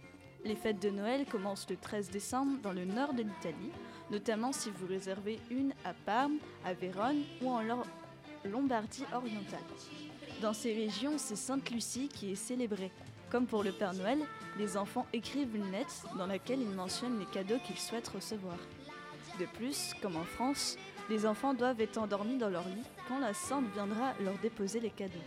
Les 0.46 0.56
fêtes 0.56 0.80
de 0.80 0.92
Noël 0.92 1.26
commencent 1.26 1.68
le 1.68 1.78
13 1.78 2.12
décembre 2.12 2.60
dans 2.62 2.74
le 2.74 2.86
nord 2.86 3.14
de 3.16 3.24
l'Italie, 3.24 3.72
notamment 4.12 4.52
si 4.52 4.70
vous 4.70 4.88
réservez 4.88 5.40
une 5.50 5.74
à 5.86 5.94
Parme, 5.94 6.38
à 6.66 6.74
Vérone 6.74 7.24
ou 7.42 7.50
en 7.50 7.62
Lombardie 8.46 9.06
orientale. 9.14 9.60
Dans 10.42 10.54
ces 10.54 10.74
régions, 10.74 11.18
c'est 11.18 11.36
Sainte 11.36 11.70
Lucie 11.70 12.08
qui 12.08 12.32
est 12.32 12.36
célébrée. 12.36 12.92
Comme 13.30 13.46
pour 13.46 13.64
le 13.64 13.72
Père 13.72 13.94
Noël, 13.94 14.20
les 14.58 14.78
enfants 14.78 15.06
écrivent 15.14 15.56
une 15.56 15.72
lettre 15.72 16.08
dans 16.18 16.26
laquelle 16.26 16.62
ils 16.62 16.70
mentionnent 16.70 17.20
les 17.20 17.26
cadeaux 17.26 17.60
qu'ils 17.64 17.78
souhaitent 17.78 18.08
recevoir. 18.08 18.58
De 19.40 19.46
plus, 19.46 19.94
comme 20.02 20.16
en 20.16 20.24
France, 20.24 20.78
les 21.10 21.26
enfants 21.26 21.54
doivent 21.54 21.82
être 21.82 21.98
endormis 21.98 22.38
dans 22.38 22.50
leur 22.50 22.68
lit 22.68 22.84
quand 23.08 23.20
la 23.20 23.34
sainte 23.34 23.72
viendra 23.74 24.14
leur 24.24 24.38
déposer 24.40 24.80
les 24.80 24.90
cadeaux. 24.90 25.20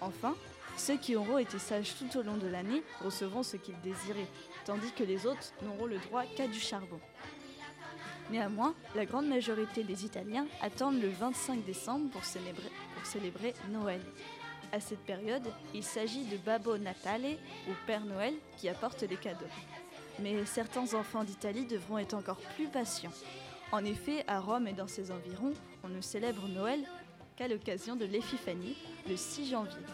Enfin, 0.00 0.34
ceux 0.76 0.96
qui 0.96 1.16
auront 1.16 1.38
été 1.38 1.58
sages 1.58 1.94
tout 1.96 2.18
au 2.18 2.22
long 2.22 2.36
de 2.36 2.48
l'année 2.48 2.82
recevront 3.02 3.42
ce 3.42 3.56
qu'ils 3.56 3.80
désiraient, 3.80 4.28
tandis 4.64 4.92
que 4.92 5.04
les 5.04 5.26
autres 5.26 5.52
n'auront 5.62 5.86
le 5.86 5.98
droit 5.98 6.24
qu'à 6.36 6.46
du 6.46 6.60
charbon. 6.60 7.00
Néanmoins, 8.34 8.74
la 8.96 9.06
grande 9.06 9.28
majorité 9.28 9.84
des 9.84 10.04
Italiens 10.04 10.48
attendent 10.60 11.00
le 11.00 11.08
25 11.08 11.64
décembre 11.64 12.10
pour 12.10 12.24
célébrer, 13.04 13.54
Noël. 13.70 14.00
À 14.72 14.80
cette 14.80 15.04
période, 15.04 15.46
il 15.72 15.84
s'agit 15.84 16.24
de 16.24 16.36
Babbo 16.38 16.76
Natale 16.76 17.36
ou 17.68 17.72
Père 17.86 18.04
Noël 18.04 18.34
qui 18.56 18.68
apporte 18.68 19.02
les 19.02 19.14
cadeaux. 19.14 19.46
Mais 20.18 20.44
certains 20.46 20.94
enfants 20.94 21.22
d'Italie 21.22 21.64
devront 21.64 21.98
être 21.98 22.14
encore 22.14 22.40
plus 22.56 22.66
patients. 22.66 23.12
En 23.70 23.84
effet, 23.84 24.24
à 24.26 24.40
Rome 24.40 24.66
et 24.66 24.72
dans 24.72 24.88
ses 24.88 25.12
environs, 25.12 25.54
on 25.84 25.88
ne 25.88 26.00
célèbre 26.00 26.48
Noël 26.48 26.80
qu'à 27.36 27.46
l'occasion 27.46 27.94
de 27.94 28.04
l'Épiphanie, 28.04 28.76
le 29.08 29.16
6 29.16 29.50
janvier. 29.50 29.86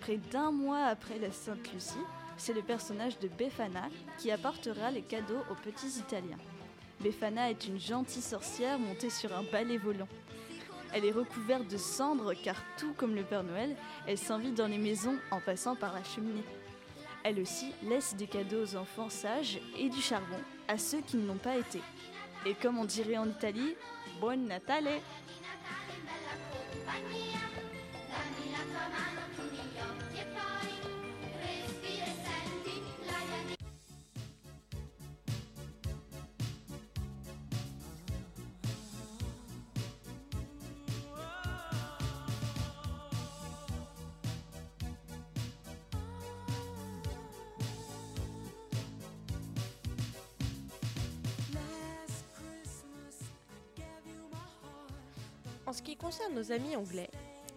Près 0.00 0.18
d'un 0.18 0.50
mois 0.50 0.84
après 0.84 1.18
la 1.18 1.32
Sainte 1.32 1.72
Lucie, 1.72 1.96
c'est 2.36 2.52
le 2.52 2.60
personnage 2.60 3.18
de 3.18 3.28
Befana 3.28 3.88
qui 4.18 4.30
apportera 4.30 4.90
les 4.90 5.00
cadeaux 5.00 5.40
aux 5.50 5.54
petits 5.54 5.98
Italiens. 5.98 6.36
Befana 7.00 7.50
est 7.50 7.66
une 7.66 7.78
gentille 7.78 8.22
sorcière 8.22 8.78
montée 8.78 9.10
sur 9.10 9.32
un 9.36 9.44
balai 9.44 9.78
volant. 9.78 10.08
Elle 10.92 11.04
est 11.04 11.12
recouverte 11.12 11.68
de 11.68 11.76
cendres 11.76 12.34
car 12.34 12.56
tout 12.76 12.92
comme 12.96 13.14
le 13.14 13.22
Père 13.22 13.44
Noël, 13.44 13.76
elle 14.06 14.18
s'invite 14.18 14.54
dans 14.54 14.66
les 14.66 14.78
maisons 14.78 15.16
en 15.30 15.40
passant 15.40 15.76
par 15.76 15.94
la 15.94 16.02
cheminée. 16.02 16.44
Elle 17.22 17.40
aussi 17.40 17.72
laisse 17.82 18.16
des 18.16 18.26
cadeaux 18.26 18.64
aux 18.64 18.76
enfants 18.76 19.10
sages 19.10 19.60
et 19.78 19.88
du 19.88 20.00
charbon 20.00 20.38
à 20.66 20.78
ceux 20.78 21.00
qui 21.00 21.16
ne 21.16 21.26
l'ont 21.26 21.36
pas 21.36 21.56
été. 21.56 21.80
Et 22.46 22.54
comme 22.54 22.78
on 22.78 22.84
dirait 22.84 23.18
en 23.18 23.28
Italie, 23.28 23.74
Buon 24.20 24.36
Natale 24.36 24.88
En 55.68 55.74
ce 55.74 55.82
qui 55.82 55.96
concerne 55.96 56.34
nos 56.34 56.50
amis 56.50 56.76
anglais, 56.76 57.10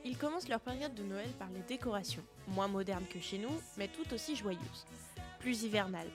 ils 0.03 0.17
commencent 0.17 0.49
leur 0.49 0.59
période 0.59 0.93
de 0.93 1.03
Noël 1.03 1.29
par 1.39 1.47
les 1.49 1.61
décorations, 1.61 2.25
moins 2.49 2.67
modernes 2.67 3.05
que 3.09 3.21
chez 3.21 3.37
nous, 3.37 3.61
mais 3.77 3.87
tout 3.87 4.13
aussi 4.13 4.35
joyeuses, 4.35 4.85
plus 5.39 5.63
hivernales. 5.63 6.09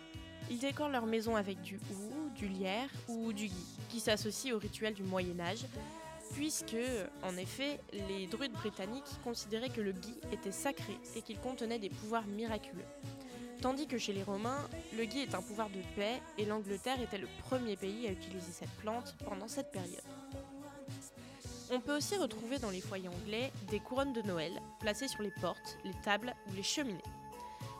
Ils 0.50 0.59
décorent 0.59 0.91
leur 0.91 1.07
maison 1.07 1.37
avec 1.37 1.62
du 1.62 1.76
hou, 1.76 2.29
du 2.35 2.49
lierre 2.49 2.91
ou 3.09 3.33
du 3.33 3.47
gui, 3.47 3.79
qui 3.88 4.00
s'associe 4.00 4.53
au 4.53 4.59
rituel 4.59 4.93
du 4.93 5.05
Moyen 5.05 5.41
Âge, 5.41 5.65
puisque, 6.35 6.76
en 7.23 7.35
effet, 7.38 7.81
les 8.11 8.26
druides 8.26 8.53
britanniques 8.53 9.23
considéraient 9.25 9.71
que 9.71 9.81
le 9.81 9.93
gui 9.93 10.17
était 10.33 10.53
sacré 10.53 10.99
et 11.15 11.23
qu'il 11.23 11.38
contenait 11.38 11.79
des 11.79 11.88
pouvoirs 11.88 12.26
miraculeux. 12.26 12.85
Tandis 13.62 13.87
que 13.87 13.97
chez 13.97 14.12
les 14.12 14.23
Romains, 14.23 14.69
le 14.99 15.07
gui 15.07 15.21
est 15.21 15.35
un 15.35 15.41
pouvoir 15.41 15.71
de 15.71 15.81
paix 15.97 16.21
et 16.37 16.45
l'Angleterre 16.45 17.00
était 17.00 17.17
le 17.17 17.29
premier 17.49 17.76
pays 17.76 18.07
à 18.07 18.12
utiliser 18.12 18.53
cette 18.53 18.76
plante 18.83 19.15
pendant 19.25 19.49
cette 19.49 19.73
période. 19.73 20.05
On 21.71 21.81
peut 21.81 21.97
aussi 21.97 22.17
retrouver 22.17 22.59
dans 22.59 22.71
les 22.71 22.81
foyers 22.81 23.09
anglais 23.09 23.53
des 23.71 23.81
couronnes 23.81 24.13
de 24.13 24.23
Noël 24.23 24.53
placées 24.79 25.09
sur 25.09 25.23
les 25.23 25.33
portes, 25.41 25.79
les 25.85 25.95
tables 26.05 26.35
ou 26.49 26.55
les 26.55 26.63
cheminées. 26.63 27.03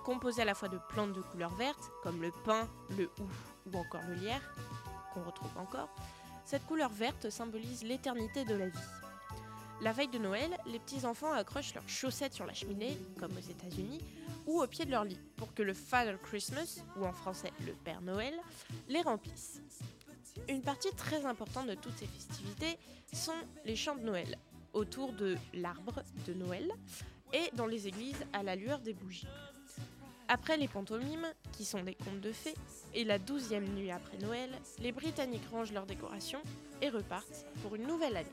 Composées 0.05 0.43
à 0.43 0.45
la 0.45 0.55
fois 0.55 0.69
de 0.69 0.79
plantes 0.89 1.13
de 1.13 1.23
couleur 1.23 1.55
verte, 1.55 1.91
comme 2.03 2.21
le 2.21 2.33
pin, 2.45 2.69
le 2.99 3.05
hou 3.21 3.29
ou 3.73 3.79
encore 3.79 4.03
le 4.09 4.15
lierre, 4.15 4.43
qu'on 5.15 5.23
retrouve 5.23 5.57
encore, 5.57 5.89
cette 6.45 6.67
couleur 6.67 6.91
verte 6.91 7.31
symbolise 7.31 7.85
l'éternité 7.85 8.45
de 8.45 8.55
la 8.55 8.69
vie. 8.69 8.79
La 9.83 9.93
veille 9.93 10.09
de 10.09 10.19
Noël, 10.19 10.51
les 10.67 10.79
petits-enfants 10.79 11.33
accrochent 11.33 11.75
leurs 11.75 11.89
chaussettes 11.89 12.33
sur 12.35 12.47
la 12.47 12.55
cheminée, 12.55 12.99
comme 13.21 13.37
aux 13.37 13.51
États-Unis, 13.51 14.01
ou 14.47 14.61
au 14.63 14.67
pied 14.67 14.85
de 14.85 14.91
leur 14.91 15.05
lit, 15.05 15.21
pour 15.37 15.55
que 15.55 15.63
le 15.63 15.75
Father 15.75 16.17
Christmas, 16.23 16.83
ou 16.97 17.05
en 17.05 17.13
français 17.13 17.53
le 17.67 17.73
Père 17.73 18.01
Noël, 18.01 18.35
les 18.89 19.03
remplisse. 19.03 19.61
Une 20.49 20.63
partie 20.63 20.91
très 20.97 21.25
importante 21.25 21.67
de 21.67 21.75
toutes 21.75 21.97
ces 21.99 22.07
festivités 22.07 22.79
sont 23.13 23.33
les 23.65 23.75
chants 23.75 23.97
de 23.97 24.03
Noël, 24.03 24.39
autour 24.73 25.13
de 25.13 25.37
l'arbre 25.55 26.03
de 26.27 26.35
Noël 26.35 26.71
et 27.33 27.51
dans 27.55 27.67
les 27.67 27.89
églises 27.89 28.25
à 28.33 28.45
la 28.45 28.55
lueur 28.55 28.79
des 28.79 28.95
bougies. 28.95 29.27
Après 30.29 30.57
les 30.57 30.69
pantomimes, 30.69 31.27
qui 31.53 31.65
sont 31.65 31.83
des 31.83 31.95
contes 31.95 32.21
de 32.21 32.33
fées, 32.33 32.55
et 32.95 33.05
la 33.05 33.19
douzième 33.19 33.69
nuit 33.75 33.91
après 33.91 34.19
Noël, 34.19 34.51
les 34.79 34.93
Britanniques 34.93 35.49
rangent 35.51 35.73
leurs 35.73 35.87
décorations 35.87 36.43
et 36.81 36.89
repartent 36.89 37.47
pour 37.63 37.75
une 37.75 37.87
nouvelle 37.87 38.17
année. 38.17 38.29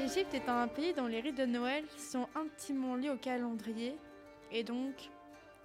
L'Égypte 0.00 0.32
est 0.32 0.48
un 0.48 0.66
pays 0.66 0.94
dont 0.94 1.06
les 1.06 1.20
rites 1.20 1.36
de 1.36 1.44
Noël 1.44 1.84
sont 1.98 2.26
intimement 2.34 2.96
liés 2.96 3.10
au 3.10 3.18
calendrier 3.18 3.98
et 4.50 4.64
donc 4.64 4.94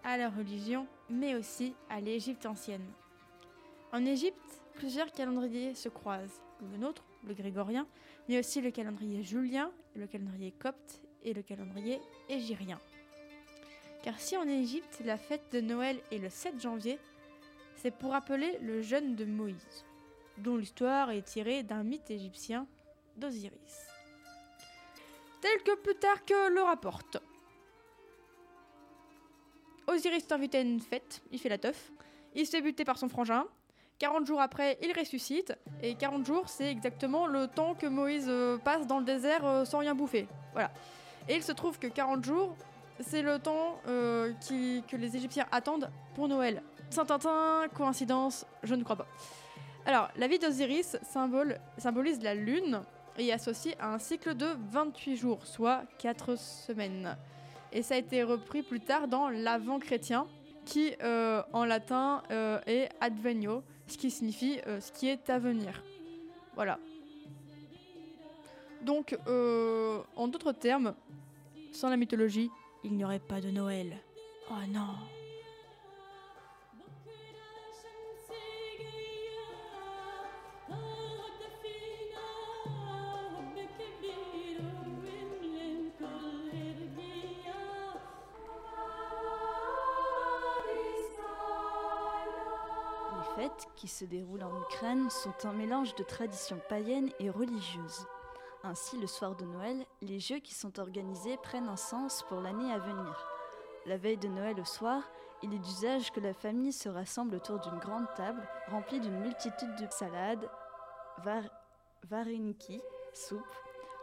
à 0.04 0.18
la 0.18 0.30
religion, 0.30 0.88
mais 1.10 1.36
aussi 1.36 1.74
à 1.90 2.02
l'Égypte 2.02 2.46
ancienne. 2.46 2.86
En 3.94 4.06
Égypte, 4.06 4.62
plusieurs 4.74 5.10
calendriers 5.14 5.74
se 5.74 5.88
croisent. 5.88 6.42
Le 6.70 6.78
nôtre, 6.78 7.06
le 7.26 7.34
grégorien, 7.34 7.88
mais 8.28 8.38
aussi 8.38 8.60
le 8.60 8.72
calendrier 8.72 9.24
julien, 9.24 9.72
le 9.96 10.06
calendrier 10.06 10.52
copte 10.52 11.02
et 11.24 11.34
le 11.34 11.42
calendrier 11.42 12.02
égyrien. 12.28 12.80
Car 14.04 14.20
si 14.20 14.36
en 14.36 14.48
Égypte 14.48 15.02
la 15.06 15.16
fête 15.16 15.50
de 15.54 15.62
Noël 15.62 15.98
est 16.12 16.18
le 16.18 16.30
7 16.30 16.60
janvier, 16.60 17.00
c'est 17.78 17.96
pour 17.96 18.12
rappeler 18.12 18.58
le 18.62 18.82
jeûne 18.82 19.16
de 19.16 19.24
Moïse, 19.24 19.86
dont 20.40 20.58
l'histoire 20.58 21.12
est 21.12 21.22
tirée 21.22 21.64
d'un 21.64 21.84
mythe 21.84 22.12
égyptien 22.12 22.68
d'Osiris 23.16 23.95
tel 25.46 25.62
que 25.62 25.80
Plutarque 25.80 26.34
le 26.50 26.64
rapporte. 26.64 27.18
Osiris 29.86 30.26
t'invite 30.26 30.56
à 30.56 30.60
une 30.60 30.80
fête, 30.80 31.22
il 31.32 31.38
fait 31.38 31.50
la 31.50 31.60
teuf, 31.60 31.92
il 32.34 32.48
se 32.48 32.52
fait 32.52 32.64
buter 32.64 32.84
par 32.84 32.98
son 32.98 33.10
frangin, 33.10 33.46
40 34.00 34.26
jours 34.26 34.42
après, 34.42 34.80
il 34.82 34.92
ressuscite, 34.98 35.54
et 35.84 35.94
40 35.94 36.26
jours, 36.26 36.50
c'est 36.50 36.72
exactement 36.72 37.28
le 37.28 37.48
temps 37.48 37.76
que 37.76 37.86
Moïse 37.86 38.26
euh, 38.28 38.58
passe 38.58 38.88
dans 38.88 38.98
le 38.98 39.06
désert 39.06 39.46
euh, 39.46 39.66
sans 39.66 39.78
rien 39.78 39.94
bouffer. 39.94 40.28
Voilà. 40.54 40.72
Et 41.30 41.36
il 41.36 41.44
se 41.44 41.52
trouve 41.52 41.78
que 41.78 41.86
40 41.86 42.26
jours, 42.26 42.56
c'est 43.00 43.22
le 43.22 43.38
temps 43.38 43.80
euh, 43.88 44.34
que 44.50 44.96
les 44.96 45.16
Égyptiens 45.16 45.46
attendent 45.52 45.92
pour 46.16 46.28
Noël. 46.28 46.64
Saint-Tintin, 46.90 47.68
coïncidence, 47.72 48.48
je 48.64 48.74
ne 48.74 48.84
crois 48.84 48.96
pas. 48.96 49.08
Alors, 49.86 50.10
la 50.16 50.28
vie 50.28 50.40
d'Osiris 50.40 50.98
symbolise 51.04 52.24
la 52.24 52.34
lune, 52.34 52.82
et 53.18 53.32
associé 53.32 53.76
à 53.80 53.94
un 53.94 54.00
cycle 54.00 54.36
de 54.36 54.48
28 54.72 55.16
jours, 55.18 55.46
soit 55.46 55.84
4 56.00 56.38
semaines. 56.38 57.18
Et 57.72 57.82
ça 57.82 57.96
a 57.96 57.98
été 57.98 58.24
repris 58.24 58.62
plus 58.62 58.80
tard 58.80 59.08
dans 59.08 59.30
l'avant 59.30 59.80
chrétien, 59.80 60.28
qui 60.66 60.94
euh, 61.04 61.42
en 61.54 61.64
latin 61.66 62.24
euh, 62.32 62.60
est 62.66 62.90
advenio, 63.00 63.64
ce 63.88 63.98
qui 63.98 64.12
signifie 64.12 64.60
euh, 64.68 64.82
ce 64.82 64.92
qui 64.92 65.08
est 65.08 65.30
à 65.30 65.40
venir. 65.40 65.84
Voilà. 66.56 66.80
Donc, 68.82 69.18
en 70.16 70.28
d'autres 70.28 70.52
termes, 70.52 70.94
sans 71.72 71.90
la 71.90 71.98
mythologie, 71.98 72.52
il 72.84 72.94
n'y 72.94 73.04
aurait 73.04 73.20
pas 73.20 73.42
de 73.42 73.50
Noël. 73.50 73.98
Oh 74.52 74.54
non. 74.70 75.15
Qui 93.86 93.92
se 93.92 94.06
déroulent 94.06 94.44
en 94.44 94.62
Ukraine 94.62 95.12
sont 95.12 95.46
un 95.46 95.54
mélange 95.54 95.94
de 95.94 96.02
traditions 96.02 96.60
païennes 96.70 97.12
et 97.20 97.30
religieuses. 97.30 98.08
Ainsi, 98.64 98.98
le 98.98 99.06
soir 99.06 99.36
de 99.36 99.46
Noël, 99.46 99.86
les 100.02 100.20
jeux 100.20 100.40
qui 100.40 100.56
sont 100.56 100.80
organisés 100.80 101.38
prennent 101.44 101.68
un 101.68 101.76
sens 101.76 102.26
pour 102.28 102.42
l'année 102.42 102.72
à 102.72 102.80
venir. 102.80 103.28
La 103.86 103.98
veille 103.98 104.18
de 104.18 104.28
Noël 104.28 104.60
au 104.60 104.66
soir, 104.66 105.04
il 105.44 105.54
est 105.54 105.60
d'usage 105.60 106.12
que 106.12 106.20
la 106.20 106.34
famille 106.34 106.74
se 106.74 106.90
rassemble 106.90 107.36
autour 107.36 107.60
d'une 107.60 107.78
grande 107.78 108.12
table 108.16 108.42
remplie 108.70 109.00
d'une 109.00 109.20
multitude 109.20 109.76
de 109.76 109.86
salades, 109.92 110.50
var 111.24 111.44
vareniki, 112.10 112.82
soupes. 113.14 113.40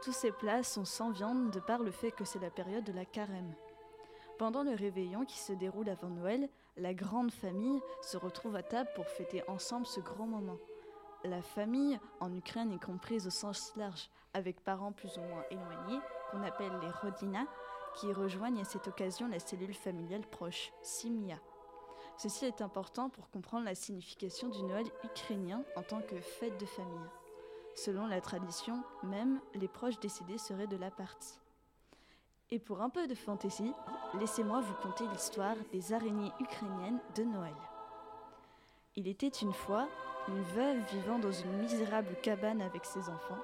Tous 0.05 0.13
ces 0.13 0.31
plats 0.31 0.63
sont 0.63 0.85
sans 0.85 1.11
viande 1.11 1.51
de 1.51 1.59
par 1.59 1.81
le 1.81 1.91
fait 1.91 2.13
que 2.13 2.25
c'est 2.25 2.39
la 2.39 2.51
période 2.51 2.85
de 2.85 2.93
la 2.93 3.05
carême. 3.05 3.53
Pendant 4.39 4.63
le 4.63 4.77
réveillon 4.77 5.25
qui 5.25 5.41
se 5.41 5.53
déroule 5.53 5.89
avant 5.89 6.09
Noël, 6.09 6.49
la 6.77 6.95
grande 6.95 7.31
famille 7.31 7.81
se 8.01 8.17
retrouve 8.17 8.57
à 8.57 8.63
table 8.63 8.89
pour 8.95 9.07
fêter 9.07 9.43
ensemble 9.49 9.87
ce 9.87 10.01
grand 10.01 10.27
moment. 10.27 10.59
La 11.25 11.43
famille 11.43 12.01
en 12.21 12.35
Ukraine 12.35 12.73
est 12.73 12.83
comprise 12.83 13.27
au 13.27 13.31
sens 13.31 13.73
large, 13.77 14.09
avec 14.35 14.61
parents 14.65 14.93
plus 14.93 15.17
ou 15.19 15.21
moins 15.21 15.45
éloignés, 15.51 16.01
qu'on 16.31 16.43
appelle 16.43 16.73
les 16.81 16.91
rodina, 16.91 17.47
qui 17.97 18.13
rejoignent 18.13 18.61
à 18.61 18.65
cette 18.65 18.89
occasion 18.89 19.29
la 19.29 19.39
cellule 19.39 19.75
familiale 19.75 20.27
proche, 20.27 20.73
Simia. 20.83 21.39
Ceci 22.17 22.47
est 22.47 22.63
important 22.63 23.09
pour 23.11 23.31
comprendre 23.31 23.65
la 23.65 23.75
signification 23.75 24.49
du 24.49 24.63
Noël 24.63 24.87
ukrainien 25.05 25.65
en 25.77 25.83
tant 25.83 26.01
que 26.01 26.21
fête 26.21 26.59
de 26.59 26.67
famille. 26.67 27.11
Selon 27.75 28.07
la 28.07 28.21
tradition, 28.21 28.83
même 29.03 29.41
les 29.55 29.69
proches 29.69 30.01
décédés 30.01 30.39
seraient 30.39 30.67
de 30.67 30.77
la 30.77 30.91
partie. 30.91 31.42
Et 32.53 32.59
pour 32.59 32.83
un 32.83 32.91
peu 32.91 33.07
de 33.07 33.15
fantaisie, 33.15 33.73
laissez-moi 34.21 34.61
vous 34.61 34.75
conter 34.83 35.05
l'histoire 35.11 35.57
des 35.73 35.95
araignées 35.95 36.33
ukrainiennes 36.39 37.01
de 37.17 37.25
Noël. 37.25 37.55
Il 38.95 39.09
était 39.09 39.27
une 39.29 39.55
fois 39.55 39.89
une 40.29 40.43
veuve 40.43 40.77
vivant 40.93 41.19
dans 41.19 41.33
une 41.33 41.63
misérable 41.63 42.15
cabane 42.23 42.61
avec 42.61 42.85
ses 42.85 43.09
enfants. 43.09 43.41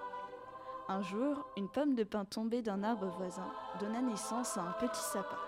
Un 0.89 1.01
jour, 1.01 1.47
une 1.57 1.71
pomme 1.71 1.95
de 1.95 2.05
pin 2.05 2.27
tombée 2.27 2.61
d'un 2.61 2.83
arbre 2.83 3.07
voisin 3.17 3.51
donna 3.81 4.03
naissance 4.03 4.59
à 4.59 4.61
un 4.61 4.73
petit 4.73 5.01
sapin. 5.01 5.39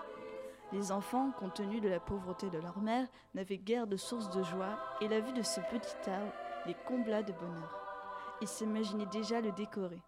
Les 0.71 0.91
enfants, 0.91 1.29
compte 1.37 1.53
tenu 1.53 1.81
de 1.81 1.89
la 1.89 1.99
pauvreté 1.99 2.49
de 2.49 2.57
leur 2.57 2.79
mère, 2.79 3.07
n'avaient 3.35 3.59
guère 3.59 3.85
de 3.85 3.95
source 3.95 4.31
de 4.31 4.41
joie 4.41 4.79
et 5.01 5.07
la 5.07 5.19
vue 5.19 5.33
de 5.33 5.43
ce 5.43 5.59
petit 5.59 6.09
arbre 6.09 6.33
les 6.65 6.75
combla 6.87 7.21
de 7.21 7.33
bonheur. 7.33 7.79
Ils 8.41 8.47
s'imaginaient 8.47 9.05
déjà 9.05 9.39
le 9.39 9.51
décorer. 9.51 10.01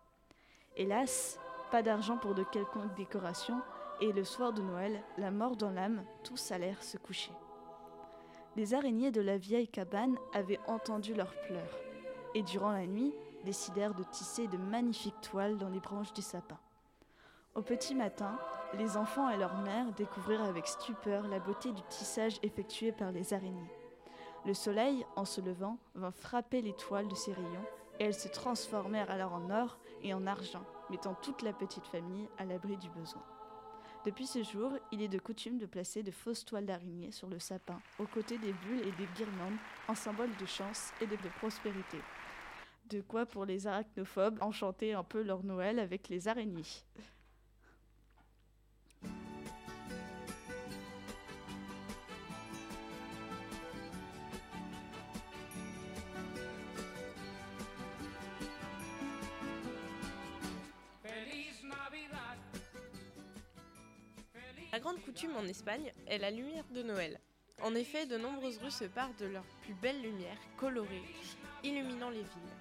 Hélas, 0.76 1.38
pas 1.74 1.82
d'argent 1.82 2.18
pour 2.18 2.36
de 2.36 2.44
quelconques 2.44 2.94
décorations, 2.94 3.60
et 4.00 4.14
le 4.14 4.24
soir 4.24 4.54
de 4.54 4.62
Noël, 4.62 5.02
la 5.18 5.32
mort 5.32 5.56
dans 5.56 5.72
l'âme, 5.72 6.06
tous 6.24 6.52
allèrent 6.52 6.84
se 6.84 7.00
coucher. 7.00 7.32
Les 8.56 8.76
araignées 8.76 9.10
de 9.10 9.22
la 9.22 9.40
vieille 9.40 9.68
cabane 9.68 10.16
avaient 10.36 10.60
entendu 10.68 11.16
leurs 11.16 11.34
pleurs, 11.48 11.80
et 12.36 12.44
durant 12.44 12.72
la 12.72 12.86
nuit, 12.86 13.12
décidèrent 13.44 13.96
de 13.96 14.04
tisser 14.04 14.46
de 14.46 14.58
magnifiques 14.58 15.20
toiles 15.22 15.58
dans 15.58 15.70
les 15.70 15.80
branches 15.80 16.14
du 16.14 16.22
sapin. 16.22 16.60
Au 17.56 17.64
petit 17.64 17.96
matin, 17.96 18.38
les 18.76 18.96
enfants 18.96 19.32
et 19.32 19.38
leur 19.38 19.58
mère 19.58 19.92
découvrirent 19.94 20.44
avec 20.44 20.68
stupeur 20.68 21.28
la 21.28 21.40
beauté 21.40 21.72
du 21.72 21.82
tissage 21.90 22.38
effectué 22.44 22.92
par 22.92 23.12
les 23.12 23.34
araignées. 23.34 23.74
Le 24.46 24.54
soleil, 24.54 25.04
en 25.16 25.26
se 25.26 25.42
levant, 25.42 25.80
vint 25.96 26.12
frapper 26.12 26.62
les 26.62 26.74
toiles 26.74 27.08
de 27.08 27.16
ces 27.16 27.34
rayons, 27.34 27.66
et 28.00 28.04
elles 28.04 28.14
se 28.14 28.28
transformèrent 28.28 29.10
alors 29.10 29.34
en 29.34 29.50
or 29.50 29.80
et 30.04 30.14
en 30.14 30.28
argent, 30.28 30.66
mettant 30.90 31.16
toute 31.16 31.42
la 31.42 31.54
petite 31.54 31.88
famille 31.88 32.28
à 32.38 32.46
l'abri 32.46 32.78
du 32.78 32.90
besoin. 32.90 33.24
Depuis 34.06 34.28
ce 34.28 34.44
jour, 34.44 34.74
il 34.92 35.02
est 35.02 35.08
de 35.08 35.18
coutume 35.18 35.58
de 35.58 35.66
placer 35.66 36.04
de 36.04 36.12
fausses 36.12 36.44
toiles 36.44 36.66
d'araignée 36.66 37.12
sur 37.12 37.30
le 37.30 37.40
sapin, 37.40 37.82
aux 38.00 38.06
côtés 38.06 38.38
des 38.38 38.52
bulles 38.52 38.82
et 38.82 38.92
des 38.92 39.08
guirlandes, 39.16 39.58
en 39.88 39.96
symbole 39.96 40.36
de 40.40 40.46
chance 40.46 40.92
et 41.00 41.08
de 41.08 41.16
prospérité. 41.38 42.00
De 42.90 43.00
quoi 43.00 43.26
pour 43.26 43.46
les 43.46 43.66
arachnophobes 43.66 44.42
enchanter 44.42 44.94
un 44.94 45.04
peu 45.04 45.24
leur 45.24 45.44
Noël 45.44 45.80
avec 45.80 46.10
les 46.10 46.28
araignées. 46.28 46.64
La 64.74 64.80
grande 64.80 65.00
coutume 65.04 65.36
en 65.38 65.44
Espagne 65.44 65.94
est 66.08 66.18
la 66.18 66.32
lumière 66.32 66.64
de 66.74 66.82
Noël. 66.82 67.20
En 67.62 67.76
effet, 67.76 68.08
de 68.08 68.18
nombreuses 68.18 68.58
rues 68.58 68.72
se 68.72 68.86
partent 68.86 69.20
de 69.20 69.28
leurs 69.28 69.46
plus 69.62 69.76
belles 69.76 70.02
lumières 70.02 70.40
colorées, 70.58 71.04
illuminant 71.64 72.10
les 72.10 72.24
villes. 72.24 72.56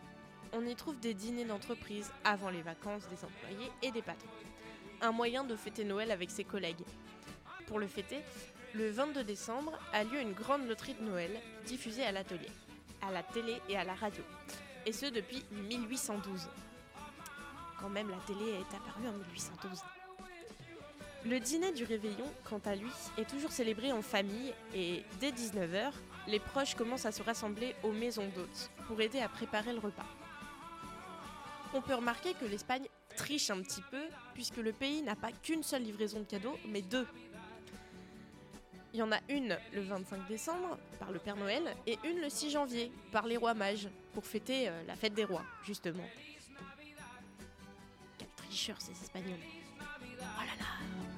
On 0.53 0.67
y 0.67 0.75
trouve 0.77 1.01
des 1.01 1.15
dîners 1.15 1.47
d'entreprise 1.47 2.13
avant 2.23 2.51
les 2.51 2.61
vacances 2.61 3.09
des 3.09 3.25
employés 3.25 3.73
et 3.81 3.91
des 3.93 4.03
patrons. 4.03 4.29
Un 5.01 5.11
moyen 5.11 5.43
de 5.43 5.57
fêter 5.57 5.85
Noël 5.85 6.11
avec 6.11 6.31
ses 6.31 6.45
collègues. 6.45 6.85
Pour 7.67 7.79
le 7.79 7.87
fêter, 7.87 8.21
le 8.75 8.91
22 8.91 9.25
décembre 9.25 9.73
a 9.95 10.05
lieu 10.05 10.21
une 10.21 10.35
grande 10.35 10.69
loterie 10.69 10.93
de 10.93 11.05
Noël 11.05 11.31
diffusée 11.65 12.05
à 12.05 12.13
l'atelier, 12.13 12.51
à 13.01 13.11
la 13.11 13.23
télé 13.23 13.57
et 13.71 13.79
à 13.79 13.85
la 13.85 13.95
radio. 13.95 14.23
Et 14.85 14.93
ce 14.93 15.07
depuis 15.07 15.43
1812. 15.51 16.47
Quand 17.81 17.89
même, 17.89 18.11
la 18.11 18.19
télé 18.27 18.51
est 18.51 18.77
apparue 18.77 19.09
en 19.09 19.13
1812. 19.13 19.81
Le 21.25 21.39
dîner 21.39 21.71
du 21.71 21.85
réveillon, 21.85 22.27
quant 22.43 22.61
à 22.65 22.75
lui, 22.75 22.91
est 23.17 23.29
toujours 23.29 23.53
célébré 23.53 23.93
en 23.93 24.03
famille 24.03 24.53
et 24.75 25.05
dès 25.21 25.31
19h, 25.31 25.93
les 26.27 26.41
proches 26.41 26.75
commencent 26.75 27.07
à 27.07 27.13
se 27.13 27.23
rassembler 27.23 27.77
aux 27.85 27.93
maisons 27.93 28.29
d'hôtes 28.35 28.71
pour 28.89 29.01
aider 29.01 29.21
à 29.21 29.29
préparer 29.29 29.73
le 29.73 29.79
repas. 29.79 30.07
On 31.75 31.81
peut 31.81 31.95
remarquer 31.95 32.35
que 32.35 32.45
l'Espagne 32.45 32.87
triche 33.17 33.51
un 33.51 33.63
petit 33.63 33.83
peu 33.91 34.03
puisque 34.35 34.57
le 34.57 34.73
pays 34.73 35.01
n'a 35.03 35.15
pas 35.15 35.31
qu'une 35.31 35.63
seule 35.63 35.83
livraison 35.83 36.21
de 36.21 36.25
cadeaux, 36.25 36.59
mais 36.69 36.83
deux. 36.83 37.07
Il 38.93 38.99
y 38.99 39.03
en 39.03 39.13
a 39.13 39.21
une 39.29 39.57
le 39.73 39.81
25 39.81 40.27
décembre 40.27 40.77
par 40.99 41.13
le 41.13 41.21
Père 41.21 41.37
Noël 41.37 41.63
et 41.87 41.99
une 42.05 42.21
le 42.21 42.29
6 42.29 42.51
janvier 42.51 42.91
par 43.13 43.27
les 43.27 43.37
rois 43.37 43.55
mages 43.55 43.89
pour 44.13 44.27
fêter 44.27 44.69
euh, 44.69 44.83
la 44.87 44.97
fête 44.97 45.15
des 45.15 45.25
rois, 45.25 45.45
justement. 45.65 46.05
Quels 48.19 48.29
tricheurs 48.37 48.81
ces 48.81 48.93
Espagnols. 48.93 49.39
Oh 50.21 50.41
là 50.41 50.57
là 50.59 51.12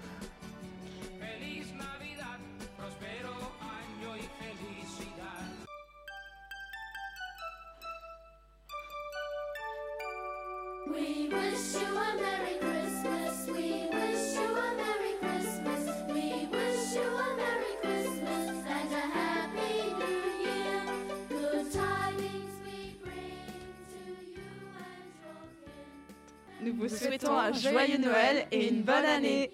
Nous 26.65 26.73
vous 26.75 26.89
souhaitons 26.89 27.37
un 27.37 27.53
joyeux 27.53 27.99
Noël 27.99 28.47
et 28.51 28.69
une 28.69 28.83
bonne 28.83 29.05
année. 29.05 29.51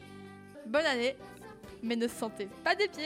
Bonne 0.67 0.87
année, 0.87 1.17
mais 1.83 1.97
ne 1.97 2.07
sentez 2.07 2.49
pas 2.63 2.77
des 2.77 2.87
pieds 2.87 3.03